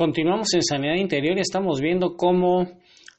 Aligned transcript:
Continuamos 0.00 0.54
en 0.54 0.62
sanidad 0.62 0.94
interior 0.94 1.36
y 1.36 1.42
estamos 1.42 1.78
viendo 1.82 2.16
cómo 2.16 2.66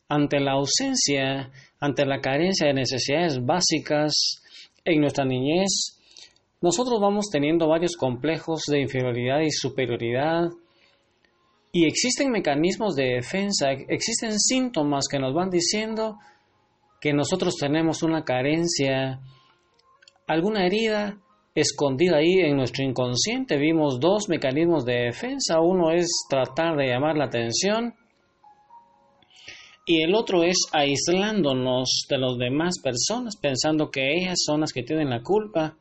ante 0.10 0.40
la 0.40 0.54
ausencia, 0.54 1.52
ante 1.80 2.08
la 2.08 2.22
carencia 2.22 2.66
de 2.66 2.74
necesidades 2.74 3.38
básicas 3.46 4.42
en 4.84 5.00
nuestra 5.00 5.24
niñez, 5.24 6.00
nosotros 6.60 7.00
vamos 7.00 7.30
teniendo 7.32 7.68
varios 7.68 7.96
complejos 7.96 8.64
de 8.66 8.82
inferioridad 8.82 9.42
y 9.42 9.52
superioridad. 9.52 10.50
Y 11.72 11.86
existen 11.86 12.32
mecanismos 12.32 12.96
de 12.96 13.14
defensa, 13.14 13.74
existen 13.88 14.40
síntomas 14.40 15.08
que 15.08 15.20
nos 15.20 15.36
van 15.36 15.52
diciendo 15.52 16.18
que 17.00 17.14
nosotros 17.14 17.58
tenemos 17.58 18.02
una 18.02 18.24
carencia, 18.24 19.20
alguna 20.26 20.66
herida 20.66 21.20
escondida 21.54 22.18
ahí 22.18 22.40
en 22.40 22.56
nuestro 22.56 22.84
inconsciente. 22.84 23.58
Vimos 23.58 24.00
dos 24.00 24.30
mecanismos 24.30 24.86
de 24.86 25.06
defensa. 25.06 25.60
Uno 25.60 25.92
es 25.92 26.08
tratar 26.30 26.78
de 26.78 26.88
llamar 26.88 27.18
la 27.18 27.26
atención 27.26 27.94
y 29.86 30.04
el 30.04 30.16
otro 30.16 30.44
es 30.44 30.58
aislándonos 30.72 32.06
de 32.10 32.18
las 32.18 32.38
demás 32.38 32.80
personas, 32.82 33.36
pensando 33.36 33.90
que 33.90 34.14
ellas 34.16 34.40
son 34.46 34.62
las 34.62 34.72
que 34.72 34.84
tienen 34.84 35.10
la 35.10 35.22
culpa. 35.22 35.76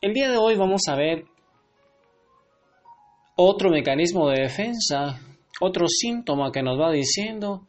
El 0.00 0.12
día 0.12 0.30
de 0.30 0.36
hoy 0.36 0.56
vamos 0.56 0.82
a 0.88 0.96
ver 0.96 1.24
otro 3.36 3.70
mecanismo 3.70 4.28
de 4.28 4.42
defensa, 4.42 5.20
otro 5.60 5.86
síntoma 5.88 6.52
que 6.52 6.62
nos 6.62 6.78
va 6.78 6.90
diciendo 6.90 7.66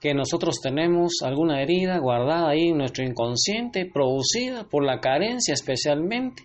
que 0.00 0.12
nosotros 0.14 0.60
tenemos 0.60 1.22
alguna 1.22 1.62
herida 1.62 1.98
guardada 1.98 2.50
ahí 2.50 2.68
en 2.68 2.78
nuestro 2.78 3.04
inconsciente, 3.04 3.86
producida 3.86 4.64
por 4.64 4.84
la 4.84 5.00
carencia 5.00 5.54
especialmente 5.54 6.42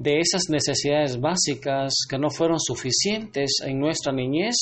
de 0.00 0.18
esas 0.18 0.48
necesidades 0.48 1.20
básicas 1.20 1.92
que 2.08 2.18
no 2.18 2.30
fueron 2.30 2.58
suficientes 2.58 3.56
en 3.62 3.78
nuestra 3.78 4.12
niñez. 4.14 4.56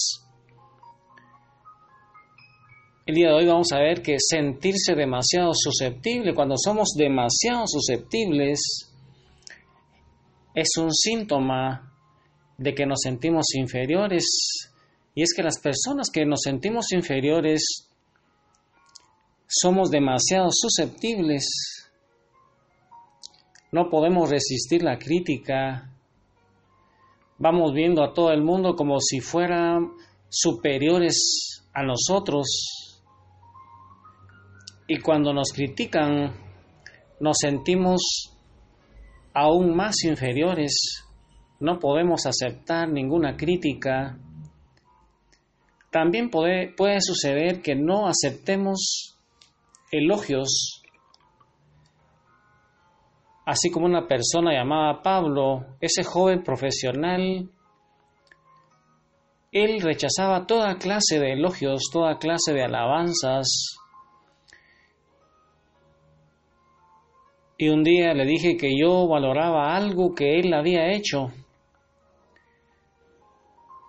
El 3.06 3.14
día 3.14 3.28
de 3.28 3.34
hoy 3.34 3.46
vamos 3.46 3.70
a 3.70 3.78
ver 3.78 4.02
que 4.02 4.16
sentirse 4.18 4.96
demasiado 4.96 5.52
susceptible, 5.54 6.34
cuando 6.34 6.56
somos 6.58 6.88
demasiado 6.96 7.68
susceptibles, 7.68 8.58
es 10.56 10.68
un 10.76 10.92
síntoma 10.92 11.94
de 12.56 12.74
que 12.74 12.84
nos 12.84 12.98
sentimos 13.00 13.54
inferiores. 13.54 14.24
Y 15.14 15.22
es 15.22 15.32
que 15.36 15.44
las 15.44 15.60
personas 15.60 16.10
que 16.12 16.26
nos 16.26 16.40
sentimos 16.42 16.90
inferiores 16.90 17.62
somos 19.46 19.88
demasiado 19.90 20.48
susceptibles 20.50 21.87
no 23.70 23.90
podemos 23.90 24.30
resistir 24.30 24.82
la 24.82 24.98
crítica. 24.98 25.92
Vamos 27.38 27.72
viendo 27.74 28.02
a 28.02 28.12
todo 28.12 28.32
el 28.32 28.42
mundo 28.42 28.74
como 28.74 28.98
si 29.00 29.20
fueran 29.20 29.92
superiores 30.28 31.64
a 31.74 31.82
nosotros. 31.82 32.46
Y 34.86 34.98
cuando 35.00 35.32
nos 35.32 35.52
critican, 35.52 36.34
nos 37.20 37.36
sentimos 37.38 38.32
aún 39.34 39.76
más 39.76 40.02
inferiores. 40.04 41.04
No 41.60 41.78
podemos 41.78 42.26
aceptar 42.26 42.88
ninguna 42.88 43.36
crítica. 43.36 44.18
También 45.90 46.30
puede, 46.30 47.00
suceder 47.00 47.62
que 47.62 47.74
no 47.74 48.08
aceptemos 48.08 49.16
elogios 49.90 50.77
así 53.48 53.70
como 53.70 53.86
una 53.86 54.06
persona 54.06 54.52
llamada 54.52 55.00
Pablo, 55.00 55.64
ese 55.80 56.04
joven 56.04 56.42
profesional, 56.42 57.48
él 59.50 59.80
rechazaba 59.80 60.46
toda 60.46 60.76
clase 60.76 61.18
de 61.18 61.32
elogios, 61.32 61.84
toda 61.90 62.18
clase 62.18 62.52
de 62.52 62.62
alabanzas. 62.62 63.78
Y 67.56 67.70
un 67.70 67.84
día 67.84 68.12
le 68.12 68.26
dije 68.26 68.58
que 68.58 68.78
yo 68.78 69.08
valoraba 69.08 69.74
algo 69.74 70.14
que 70.14 70.38
él 70.38 70.52
había 70.52 70.92
hecho, 70.92 71.28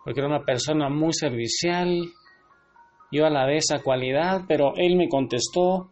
porque 0.05 0.21
era 0.21 0.29
una 0.29 0.45
persona 0.45 0.87
muy 0.87 1.11
servicial, 1.11 1.99
yo 3.11 3.25
alabé 3.25 3.57
esa 3.57 3.83
cualidad, 3.83 4.45
pero 4.47 4.71
él 4.77 4.95
me 4.95 5.09
contestó, 5.09 5.91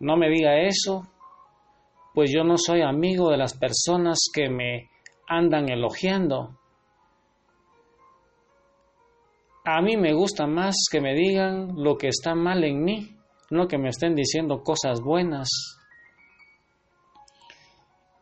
no 0.00 0.16
me 0.16 0.30
diga 0.30 0.58
eso, 0.62 1.02
pues 2.14 2.30
yo 2.32 2.44
no 2.44 2.56
soy 2.58 2.82
amigo 2.82 3.30
de 3.30 3.38
las 3.38 3.56
personas 3.56 4.18
que 4.32 4.48
me 4.48 4.90
andan 5.26 5.70
elogiando. 5.70 6.58
A 9.64 9.80
mí 9.80 9.96
me 9.96 10.12
gusta 10.12 10.46
más 10.46 10.74
que 10.90 11.00
me 11.00 11.14
digan 11.14 11.74
lo 11.76 11.96
que 11.96 12.08
está 12.08 12.34
mal 12.34 12.64
en 12.64 12.82
mí, 12.82 13.16
no 13.50 13.68
que 13.68 13.78
me 13.78 13.88
estén 13.88 14.14
diciendo 14.14 14.62
cosas 14.62 15.00
buenas. 15.00 15.48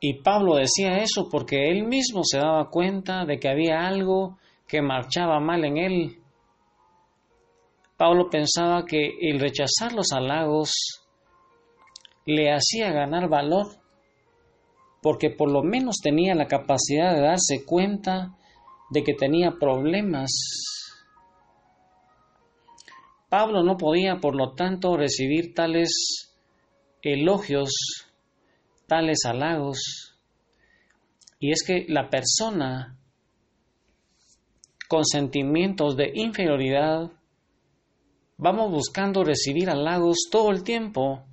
Y 0.00 0.22
Pablo 0.22 0.56
decía 0.56 0.98
eso 0.98 1.28
porque 1.30 1.70
él 1.70 1.86
mismo 1.86 2.22
se 2.24 2.38
daba 2.38 2.70
cuenta 2.70 3.24
de 3.24 3.38
que 3.38 3.48
había 3.48 3.86
algo 3.86 4.38
que 4.66 4.82
marchaba 4.82 5.40
mal 5.40 5.64
en 5.64 5.76
él. 5.78 6.16
Pablo 7.96 8.30
pensaba 8.30 8.84
que 8.86 9.18
el 9.20 9.40
rechazar 9.40 9.92
los 9.92 10.12
halagos 10.12 10.72
le 12.24 12.52
hacía 12.52 12.92
ganar 12.92 13.28
valor 13.28 13.79
porque 15.02 15.30
por 15.30 15.50
lo 15.50 15.62
menos 15.62 15.96
tenía 16.02 16.34
la 16.34 16.46
capacidad 16.46 17.14
de 17.14 17.22
darse 17.22 17.64
cuenta 17.64 18.36
de 18.90 19.02
que 19.02 19.14
tenía 19.14 19.52
problemas. 19.58 20.30
Pablo 23.28 23.62
no 23.62 23.76
podía, 23.76 24.16
por 24.16 24.34
lo 24.34 24.54
tanto, 24.54 24.96
recibir 24.96 25.54
tales 25.54 26.34
elogios, 27.02 27.70
tales 28.86 29.20
halagos. 29.24 30.18
Y 31.38 31.52
es 31.52 31.62
que 31.64 31.86
la 31.88 32.10
persona 32.10 32.98
con 34.88 35.04
sentimientos 35.04 35.96
de 35.96 36.10
inferioridad, 36.14 37.12
vamos 38.36 38.72
buscando 38.72 39.22
recibir 39.22 39.70
halagos 39.70 40.28
todo 40.32 40.50
el 40.50 40.64
tiempo 40.64 41.24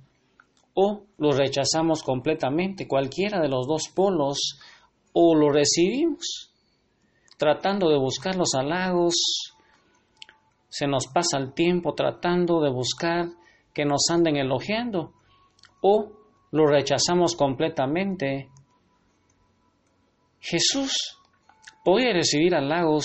o 0.80 1.08
lo 1.18 1.32
rechazamos 1.32 2.04
completamente, 2.04 2.86
cualquiera 2.86 3.40
de 3.40 3.48
los 3.48 3.66
dos 3.66 3.88
polos, 3.92 4.60
o 5.12 5.34
lo 5.34 5.50
recibimos, 5.50 6.52
tratando 7.36 7.90
de 7.90 7.98
buscar 7.98 8.36
los 8.36 8.54
halagos, 8.54 9.16
se 10.68 10.86
nos 10.86 11.08
pasa 11.08 11.36
el 11.38 11.52
tiempo 11.52 11.94
tratando 11.94 12.60
de 12.60 12.70
buscar 12.70 13.26
que 13.74 13.84
nos 13.84 14.02
anden 14.08 14.36
elogiando, 14.36 15.14
o 15.82 16.12
lo 16.52 16.66
rechazamos 16.68 17.34
completamente. 17.34 18.48
Jesús 20.38 21.18
podía 21.84 22.12
recibir 22.12 22.54
halagos, 22.54 23.04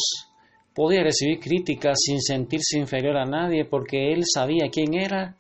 podía 0.75 1.01
recibir 1.01 1.40
críticas 1.40 1.97
sin 2.05 2.22
sentirse 2.22 2.78
inferior 2.78 3.17
a 3.17 3.25
nadie 3.25 3.66
porque 3.66 4.13
él 4.13 4.25
sabía 4.31 4.69
quién 4.72 4.94
era 4.94 5.38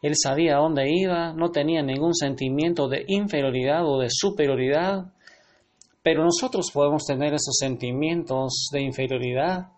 él 0.00 0.14
sabía 0.16 0.56
a 0.56 0.60
dónde 0.60 0.90
iba, 0.90 1.32
no 1.32 1.50
tenía 1.50 1.82
ningún 1.82 2.14
sentimiento 2.14 2.88
de 2.88 3.04
inferioridad 3.08 3.84
o 3.84 3.98
de 3.98 4.08
superioridad, 4.10 5.12
pero 6.02 6.24
nosotros 6.24 6.70
podemos 6.72 7.04
tener 7.04 7.34
esos 7.34 7.56
sentimientos 7.58 8.68
de 8.72 8.82
inferioridad. 8.82 9.72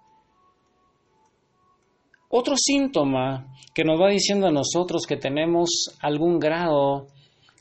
Otro 2.29 2.55
síntoma 2.57 3.53
que 3.75 3.83
nos 3.83 4.01
va 4.01 4.11
diciendo 4.11 4.47
a 4.47 4.53
nosotros 4.53 5.07
que 5.07 5.17
tenemos 5.17 5.97
algún 6.01 6.39
grado 6.39 7.09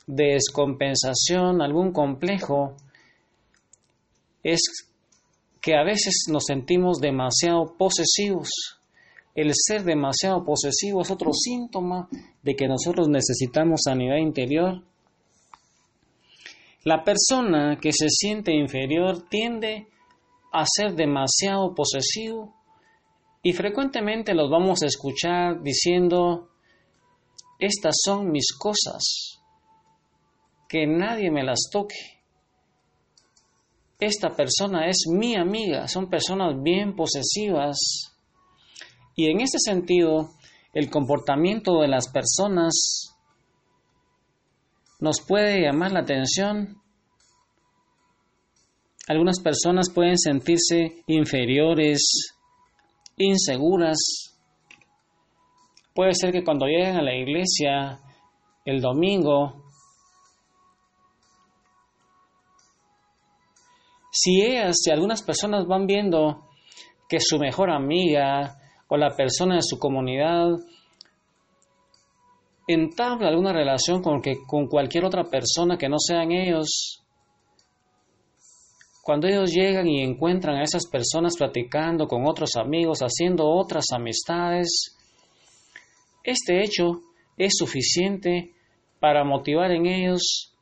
de 0.05 0.33
descompensación, 0.33 1.61
algún 1.61 1.91
complejo, 1.91 2.75
es 4.43 4.61
que 5.61 5.75
a 5.75 5.83
veces 5.83 6.25
nos 6.29 6.45
sentimos 6.45 6.99
demasiado 6.99 7.75
posesivos. 7.77 8.78
El 9.39 9.51
ser 9.53 9.85
demasiado 9.85 10.43
posesivo 10.43 11.01
es 11.01 11.11
otro 11.11 11.31
síntoma 11.31 12.09
de 12.43 12.57
que 12.57 12.67
nosotros 12.67 13.07
necesitamos 13.07 13.83
sanidad 13.85 14.17
interior. 14.17 14.83
La 16.83 17.05
persona 17.05 17.77
que 17.81 17.93
se 17.93 18.09
siente 18.09 18.53
inferior 18.53 19.29
tiende 19.29 19.87
a 20.51 20.65
ser 20.65 20.93
demasiado 20.93 21.73
posesivo 21.73 22.53
y 23.41 23.53
frecuentemente 23.53 24.33
los 24.33 24.51
vamos 24.51 24.83
a 24.83 24.87
escuchar 24.87 25.63
diciendo, 25.63 26.49
estas 27.59 27.95
son 28.03 28.31
mis 28.31 28.51
cosas, 28.51 29.39
que 30.67 30.85
nadie 30.85 31.31
me 31.31 31.45
las 31.45 31.69
toque. 31.71 31.95
Esta 34.01 34.31
persona 34.31 34.89
es 34.89 35.05
mi 35.09 35.37
amiga, 35.37 35.87
son 35.87 36.09
personas 36.09 36.61
bien 36.61 36.93
posesivas 36.93 38.18
y 39.19 39.29
en 39.29 39.41
este 39.41 39.57
sentido, 39.59 40.29
el 40.71 40.89
comportamiento 40.89 41.81
de 41.81 41.89
las 41.89 42.09
personas 42.09 43.17
nos 45.01 45.19
puede 45.27 45.61
llamar 45.61 45.91
la 45.91 45.99
atención. 45.99 46.81
Algunas 49.09 49.41
personas 49.41 49.89
pueden 49.93 50.17
sentirse 50.17 51.03
inferiores 51.07 52.33
inseguras. 53.17 53.97
Puede 55.93 56.13
ser 56.13 56.31
que 56.31 56.45
cuando 56.45 56.65
lleguen 56.67 56.95
a 56.95 57.03
la 57.03 57.13
iglesia 57.13 57.99
el 58.63 58.79
domingo, 58.79 59.65
si 64.13 64.43
ellas, 64.43 64.77
si 64.81 64.91
algunas 64.91 65.21
personas 65.23 65.67
van 65.67 65.87
viendo 65.87 66.47
que 67.09 67.19
su 67.19 67.37
mejor 67.37 67.69
amiga 67.69 68.58
o 68.89 68.97
la 68.97 69.15
persona 69.15 69.55
de 69.55 69.61
su 69.63 69.79
comunidad 69.79 70.57
entabla 72.67 73.29
alguna 73.29 73.53
relación 73.53 74.01
con, 74.01 74.21
que, 74.21 74.35
con 74.45 74.67
cualquier 74.67 75.05
otra 75.05 75.23
persona 75.23 75.77
que 75.77 75.89
no 75.89 75.97
sean 75.97 76.31
ellos, 76.31 77.01
cuando 79.03 79.27
ellos 79.27 79.51
llegan 79.51 79.87
y 79.87 80.03
encuentran 80.03 80.57
a 80.57 80.63
esas 80.63 80.85
personas 80.87 81.35
platicando 81.37 82.07
con 82.07 82.27
otros 82.27 82.55
amigos, 82.57 82.99
haciendo 82.99 83.47
otras 83.47 83.85
amistades, 83.91 84.95
este 86.23 86.63
hecho 86.63 86.99
es 87.37 87.53
suficiente 87.57 88.51
para 88.99 89.23
motivar 89.23 89.71
en 89.71 89.87
ellos 89.87 90.53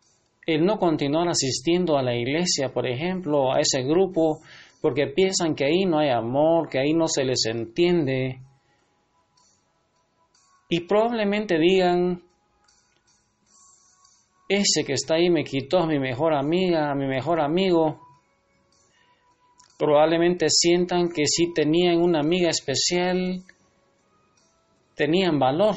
el 0.46 0.66
no 0.66 0.78
continuar 0.78 1.28
asistiendo 1.28 1.98
a 1.98 2.04
la 2.04 2.16
iglesia, 2.16 2.70
por 2.70 2.88
ejemplo, 2.88 3.52
a 3.52 3.60
ese 3.60 3.84
grupo, 3.84 4.40
porque 4.82 5.08
piensan 5.08 5.56
que 5.56 5.66
ahí 5.66 5.86
no 5.86 6.00
hay 6.00 6.10
amor, 6.10 6.70
que 6.70 6.80
ahí 6.80 6.94
no 6.94 7.08
se 7.08 7.24
les 7.24 7.46
entiende. 7.46 8.42
Y 10.70 10.82
probablemente 10.82 11.58
digan, 11.58 12.22
ese 14.50 14.84
que 14.86 14.94
está 14.94 15.16
ahí 15.16 15.30
me 15.30 15.44
quitó 15.44 15.80
a 15.80 15.88
mi 15.88 16.00
mejor 16.00 16.34
amiga, 16.34 16.92
a 16.92 16.96
mi 16.96 17.08
mejor 17.08 17.42
amigo. 17.42 18.00
Probablemente 19.78 20.48
sientan 20.50 21.10
que 21.10 21.26
si 21.26 21.54
tenían 21.54 22.02
una 22.02 22.20
amiga 22.20 22.50
especial, 22.50 23.44
tenían 24.96 25.38
valor. 25.40 25.76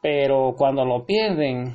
Pero 0.00 0.54
cuando 0.56 0.84
lo 0.84 1.04
pierden, 1.04 1.74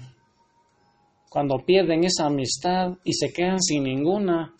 cuando 1.30 1.57
pierden 1.65 2.04
esa 2.04 2.27
amistad 2.27 2.98
y 3.04 3.13
se 3.13 3.33
quedan 3.33 3.60
sin 3.60 3.83
ninguna, 3.83 4.54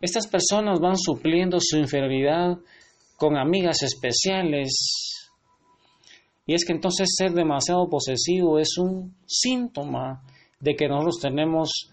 estas 0.00 0.28
personas 0.28 0.78
van 0.80 0.96
supliendo 0.96 1.58
su 1.60 1.76
inferioridad 1.76 2.58
con 3.16 3.36
amigas 3.36 3.82
especiales. 3.82 4.70
Y 6.46 6.54
es 6.54 6.64
que 6.64 6.72
entonces 6.72 7.08
ser 7.16 7.32
demasiado 7.32 7.88
posesivo 7.88 8.58
es 8.58 8.78
un 8.78 9.16
síntoma 9.26 10.22
de 10.60 10.74
que 10.76 10.88
nosotros 10.88 11.18
tenemos 11.20 11.90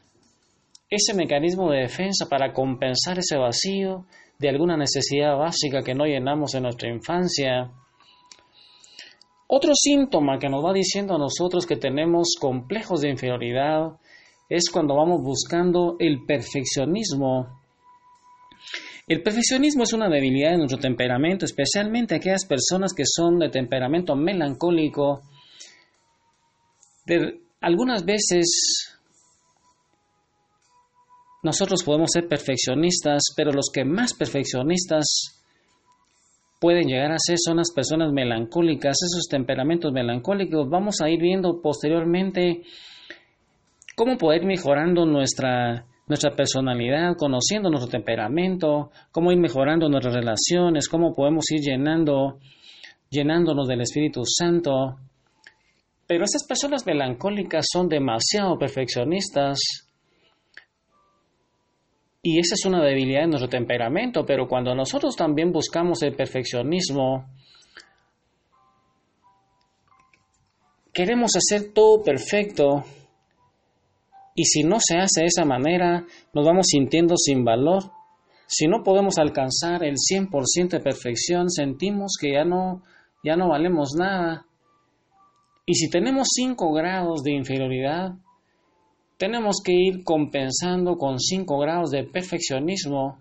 ese 0.90 1.14
mecanismo 1.16 1.72
de 1.72 1.82
defensa 1.82 2.28
para 2.30 2.54
compensar 2.54 3.18
ese 3.18 3.38
vacío 3.38 4.06
de 4.38 4.50
alguna 4.50 4.78
necesidad 4.78 5.36
básica 5.38 5.82
que 5.82 5.96
no 5.96 6.06
llenamos 6.06 6.54
en 6.54 6.64
nuestra 6.64 6.90
infancia. 6.90 7.72
Otro 9.48 9.72
síntoma 9.74 10.38
que 10.38 10.50
nos 10.50 10.64
va 10.64 10.74
diciendo 10.74 11.16
a 11.16 11.20
nosotros 11.20 11.66
que 11.66 11.76
tenemos 11.76 12.36
complejos 12.40 13.02
de 13.02 13.10
inferioridad 13.10 13.98
es 14.48 14.70
cuando 14.70 14.96
vamos 14.96 15.22
buscando 15.22 15.96
el 16.00 16.24
perfeccionismo 16.26 17.65
el 19.08 19.22
perfeccionismo 19.22 19.84
es 19.84 19.94
una 19.94 20.10
debilidad 20.10 20.52
de 20.52 20.58
nuestro 20.58 20.80
temperamento, 20.80 21.46
especialmente 21.46 22.16
aquellas 22.16 22.46
personas 22.46 22.94
que 22.94 23.04
son 23.06 23.38
de 23.38 23.50
temperamento 23.50 24.16
melancólico. 24.16 25.22
algunas 27.62 28.04
veces 28.04 28.98
nosotros 31.44 31.84
podemos 31.84 32.10
ser 32.12 32.28
perfeccionistas, 32.28 33.22
pero 33.38 33.52
los 33.52 33.70
que 33.72 33.86
más 33.86 34.16
perfeccionistas 34.16 35.06
pueden 36.60 36.88
llegar 36.88 37.12
a 37.12 37.20
ser 37.20 37.38
son 37.38 37.58
las 37.58 37.72
personas 37.72 38.12
melancólicas, 38.12 38.98
esos 39.04 39.28
temperamentos 39.30 39.94
melancólicos. 39.94 40.68
Vamos 40.68 41.02
a 41.02 41.10
ir 41.12 41.22
viendo 41.22 41.62
posteriormente 41.62 42.64
cómo 43.96 44.18
poder 44.18 44.46
mejorando 44.46 45.06
nuestra 45.06 45.86
nuestra 46.08 46.36
personalidad, 46.36 47.16
conociendo 47.18 47.70
nuestro 47.70 47.90
temperamento, 47.90 48.92
cómo 49.12 49.32
ir 49.32 49.40
mejorando 49.40 49.90
nuestras 49.90 50.16
relaciones, 50.16 50.88
cómo 50.88 51.16
podemos 51.16 51.46
ir 51.52 51.62
llenando, 51.62 52.40
llenándonos 53.10 53.68
del 53.68 53.82
Espíritu 53.82 54.22
Santo. 54.26 54.98
Pero 56.08 56.24
esas 56.24 56.46
personas 56.48 56.86
melancólicas 56.86 57.66
son 57.72 57.90
demasiado 57.90 58.58
perfeccionistas 58.58 59.86
y 62.28 62.40
esa 62.40 62.56
es 62.56 62.66
una 62.66 62.84
debilidad 62.84 63.22
de 63.22 63.28
nuestro 63.28 63.48
temperamento, 63.48 64.26
pero 64.26 64.48
cuando 64.48 64.74
nosotros 64.74 65.16
también 65.16 65.52
buscamos 65.52 66.02
el 66.02 66.16
perfeccionismo, 66.16 67.28
queremos 70.92 71.34
hacer 71.36 71.72
todo 71.72 72.02
perfecto, 72.02 72.84
y 74.36 74.44
si 74.44 74.64
no 74.64 74.78
se 74.82 74.98
hace 74.98 75.22
de 75.22 75.28
esa 75.28 75.46
manera, 75.46 76.06
nos 76.34 76.46
vamos 76.46 76.68
sintiendo 76.68 77.16
sin 77.16 77.46
valor. 77.46 77.84
Si 78.48 78.68
no 78.68 78.84
podemos 78.84 79.18
alcanzar 79.18 79.84
el 79.86 79.96
100% 79.96 80.70
de 80.70 80.80
perfección, 80.82 81.50
sentimos 81.50 82.18
que 82.20 82.34
ya 82.34 82.44
no, 82.44 82.84
ya 83.24 83.38
no 83.38 83.48
valemos 83.48 83.94
nada. 83.98 84.46
Y 85.66 85.76
si 85.76 85.90
tenemos 85.90 86.28
5 86.36 86.74
grados 86.74 87.24
de 87.24 87.32
inferioridad, 87.32 88.12
tenemos 89.18 89.62
que 89.64 89.72
ir 89.72 90.04
compensando 90.04 90.98
con 90.98 91.18
5 91.18 91.58
grados 91.58 91.92
de 91.92 92.04
perfeccionismo. 92.04 93.18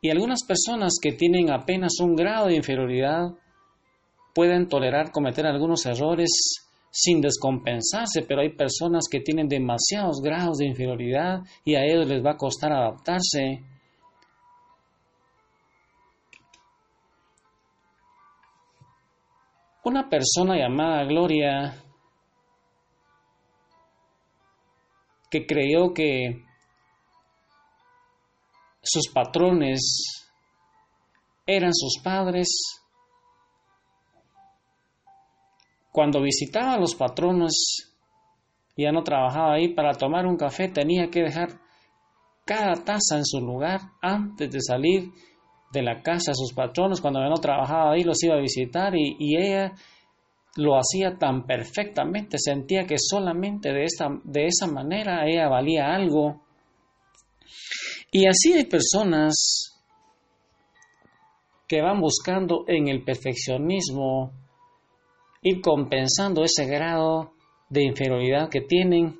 Y 0.00 0.10
algunas 0.10 0.44
personas 0.44 0.94
que 1.02 1.12
tienen 1.12 1.50
apenas 1.50 1.98
un 2.00 2.14
grado 2.14 2.46
de 2.46 2.54
inferioridad 2.54 3.34
pueden 4.32 4.68
tolerar 4.68 5.10
cometer 5.10 5.44
algunos 5.44 5.84
errores 5.86 6.69
sin 6.90 7.20
descompensarse, 7.20 8.22
pero 8.22 8.40
hay 8.40 8.50
personas 8.56 9.06
que 9.10 9.20
tienen 9.20 9.48
demasiados 9.48 10.20
grados 10.22 10.58
de 10.58 10.66
inferioridad 10.66 11.40
y 11.64 11.74
a 11.76 11.84
ellos 11.84 12.08
les 12.08 12.24
va 12.24 12.32
a 12.32 12.36
costar 12.36 12.72
adaptarse. 12.72 13.64
Una 19.84 20.08
persona 20.08 20.56
llamada 20.56 21.04
Gloria 21.04 21.74
que 25.30 25.46
creyó 25.46 25.94
que 25.94 26.44
sus 28.82 29.08
patrones 29.12 30.26
eran 31.46 31.72
sus 31.72 32.02
padres, 32.02 32.79
Cuando 35.92 36.22
visitaba 36.22 36.74
a 36.74 36.80
los 36.80 36.94
patronos, 36.94 37.52
ya 38.76 38.92
no 38.92 39.02
trabajaba 39.02 39.54
ahí, 39.54 39.74
para 39.74 39.92
tomar 39.94 40.26
un 40.26 40.36
café 40.36 40.68
tenía 40.68 41.08
que 41.10 41.22
dejar 41.22 41.60
cada 42.44 42.74
taza 42.84 43.16
en 43.16 43.24
su 43.24 43.40
lugar 43.40 43.80
antes 44.00 44.50
de 44.50 44.60
salir 44.60 45.10
de 45.72 45.82
la 45.82 46.02
casa 46.02 46.30
de 46.30 46.36
sus 46.36 46.52
patronos. 46.54 47.00
Cuando 47.00 47.20
ya 47.20 47.28
no 47.28 47.36
trabajaba 47.36 47.92
ahí, 47.92 48.02
los 48.02 48.22
iba 48.22 48.34
a 48.34 48.40
visitar 48.40 48.94
y, 48.96 49.16
y 49.18 49.36
ella 49.36 49.72
lo 50.56 50.76
hacía 50.76 51.16
tan 51.16 51.46
perfectamente, 51.46 52.38
sentía 52.38 52.84
que 52.84 52.96
solamente 52.98 53.72
de, 53.72 53.84
esta, 53.84 54.08
de 54.24 54.46
esa 54.46 54.66
manera 54.66 55.26
ella 55.26 55.48
valía 55.48 55.94
algo. 55.94 56.42
Y 58.10 58.26
así 58.26 58.52
hay 58.52 58.64
personas 58.64 59.78
que 61.68 61.80
van 61.80 62.00
buscando 62.00 62.64
en 62.66 62.88
el 62.88 63.04
perfeccionismo 63.04 64.32
ir 65.42 65.60
compensando 65.60 66.44
ese 66.44 66.66
grado 66.66 67.32
de 67.68 67.84
inferioridad 67.84 68.48
que 68.50 68.60
tienen 68.60 69.18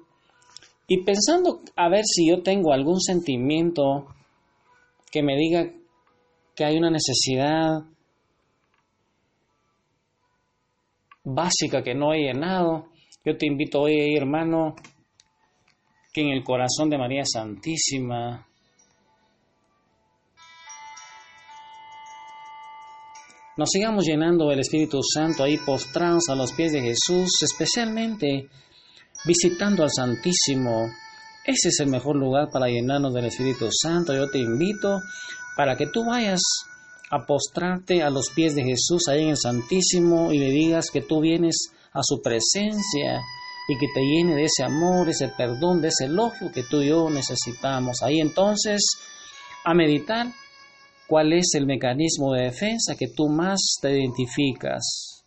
y 0.86 1.04
pensando 1.04 1.60
a 1.76 1.88
ver 1.88 2.02
si 2.04 2.28
yo 2.28 2.42
tengo 2.42 2.72
algún 2.72 3.00
sentimiento 3.00 4.08
que 5.10 5.22
me 5.22 5.36
diga 5.36 5.70
que 6.54 6.64
hay 6.64 6.76
una 6.76 6.90
necesidad 6.90 7.84
básica 11.24 11.82
que 11.82 11.94
no 11.94 12.12
he 12.12 12.24
llenado. 12.24 12.88
Yo 13.24 13.36
te 13.36 13.46
invito 13.46 13.82
hoy, 13.82 14.16
hermano, 14.16 14.74
que 16.12 16.22
en 16.22 16.28
el 16.30 16.42
corazón 16.42 16.90
de 16.90 16.98
María 16.98 17.24
Santísima 17.24 18.48
nos 23.56 23.68
sigamos 23.70 24.04
llenando 24.04 24.48
del 24.48 24.60
Espíritu 24.60 25.00
Santo 25.02 25.42
ahí 25.42 25.58
postrados 25.58 26.28
a 26.28 26.34
los 26.34 26.52
pies 26.52 26.72
de 26.72 26.80
Jesús, 26.80 27.30
especialmente 27.42 28.48
visitando 29.24 29.82
al 29.82 29.90
Santísimo. 29.90 30.88
Ese 31.44 31.68
es 31.68 31.80
el 31.80 31.88
mejor 31.88 32.16
lugar 32.16 32.48
para 32.52 32.68
llenarnos 32.68 33.12
del 33.12 33.26
Espíritu 33.26 33.68
Santo. 33.70 34.14
Yo 34.14 34.30
te 34.30 34.38
invito 34.38 35.00
para 35.56 35.76
que 35.76 35.86
tú 35.86 36.04
vayas 36.04 36.40
a 37.10 37.26
postrarte 37.26 38.02
a 38.02 38.10
los 38.10 38.30
pies 38.34 38.54
de 38.54 38.62
Jesús 38.62 39.08
ahí 39.08 39.24
en 39.24 39.30
el 39.30 39.36
Santísimo 39.36 40.32
y 40.32 40.38
le 40.38 40.50
digas 40.50 40.86
que 40.92 41.02
tú 41.02 41.20
vienes 41.20 41.72
a 41.92 42.00
su 42.02 42.22
presencia 42.22 43.20
y 43.68 43.78
que 43.78 43.86
te 43.92 44.00
llene 44.00 44.36
de 44.36 44.44
ese 44.44 44.62
amor, 44.64 45.08
ese 45.08 45.28
perdón, 45.28 45.80
de 45.80 45.88
ese 45.88 46.04
elogio 46.04 46.52
que 46.52 46.62
tú 46.62 46.82
y 46.82 46.88
yo 46.88 47.10
necesitamos. 47.10 48.02
Ahí 48.02 48.20
entonces, 48.20 48.80
a 49.64 49.74
meditar 49.74 50.28
¿Cuál 51.10 51.32
es 51.32 51.54
el 51.54 51.66
mecanismo 51.66 52.34
de 52.34 52.44
defensa 52.44 52.94
que 52.96 53.08
tú 53.08 53.28
más 53.28 53.58
te 53.82 53.98
identificas? 53.98 55.19